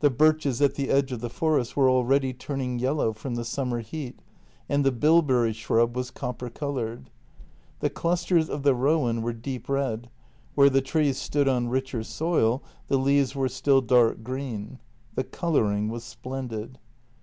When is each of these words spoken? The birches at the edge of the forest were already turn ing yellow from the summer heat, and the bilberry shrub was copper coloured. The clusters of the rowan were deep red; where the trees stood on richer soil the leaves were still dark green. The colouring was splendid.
The 0.00 0.10
birches 0.10 0.60
at 0.60 0.74
the 0.74 0.90
edge 0.90 1.12
of 1.12 1.20
the 1.20 1.30
forest 1.30 1.78
were 1.78 1.88
already 1.88 2.34
turn 2.34 2.60
ing 2.60 2.78
yellow 2.78 3.14
from 3.14 3.36
the 3.36 3.42
summer 3.46 3.80
heat, 3.80 4.20
and 4.68 4.84
the 4.84 4.92
bilberry 4.92 5.54
shrub 5.54 5.96
was 5.96 6.10
copper 6.10 6.50
coloured. 6.50 7.08
The 7.80 7.88
clusters 7.88 8.50
of 8.50 8.64
the 8.64 8.74
rowan 8.74 9.22
were 9.22 9.32
deep 9.32 9.70
red; 9.70 10.10
where 10.54 10.68
the 10.68 10.82
trees 10.82 11.16
stood 11.16 11.48
on 11.48 11.70
richer 11.70 12.02
soil 12.02 12.62
the 12.88 12.98
leaves 12.98 13.34
were 13.34 13.48
still 13.48 13.80
dark 13.80 14.22
green. 14.22 14.78
The 15.14 15.24
colouring 15.24 15.88
was 15.88 16.04
splendid. 16.04 16.78